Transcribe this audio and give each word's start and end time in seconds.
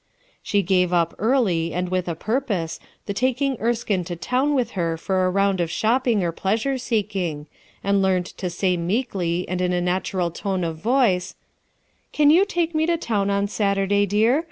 She 0.41 0.63
gave 0.63 0.91
up 0.93 1.13
early, 1.19 1.73
and 1.75 1.89
with 1.89 2.07
a 2.07 2.15
purpose, 2.15 2.79
the 3.05 3.13
taking 3.13 3.55
Erskine 3.61 4.03
to 4.05 4.15
town 4.15 4.55
with 4.55 4.71
her 4.71 4.97
for 4.97 5.27
a 5.27 5.29
round 5.29 5.61
of 5.61 5.69
shopping 5.69 6.23
or 6.23 6.31
pleasure 6.31 6.79
seeking, 6.79 7.45
and 7.83 8.01
learned 8.01 8.25
to 8.25 8.49
say 8.49 8.77
meekly 8.77 9.47
and 9.47 9.61
in 9.61 9.73
a 9.73 9.79
natural 9.79 10.31
tone 10.31 10.63
of 10.63 10.77
voice:— 10.77 11.35
"Can 12.13 12.31
you 12.31 12.45
take 12.45 12.73
rae 12.73 12.87
to 12.87 12.97
town 12.97 13.29
on 13.29 13.47
Saturday, 13.47 14.07
dear? 14.07 14.39